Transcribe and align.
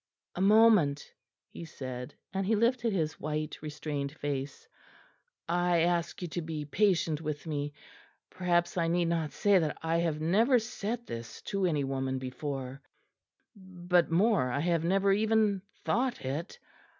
"A 0.33 0.41
moment," 0.41 1.13
he 1.51 1.63
said, 1.63 2.15
and 2.33 2.43
he 2.43 2.55
lifted 2.55 2.91
his 2.91 3.19
white 3.19 3.61
restrained 3.61 4.11
face. 4.11 4.67
"I 5.47 5.81
ask 5.81 6.23
you 6.23 6.27
to 6.29 6.41
be 6.41 6.65
patient 6.65 7.21
with 7.21 7.45
me. 7.45 7.73
Perhaps 8.31 8.79
I 8.79 8.87
need 8.87 9.09
not 9.09 9.31
say 9.31 9.59
that 9.59 9.77
I 9.83 9.97
have 9.99 10.19
never 10.19 10.57
said 10.57 11.05
this 11.05 11.39
to 11.43 11.67
any 11.67 11.83
woman 11.83 12.17
before; 12.17 12.81
but 13.55 14.09
more, 14.09 14.49
I 14.49 14.61
have 14.61 14.83
never 14.83 15.11
even 15.13 15.61
thought 15.85 16.25
it. 16.25 16.57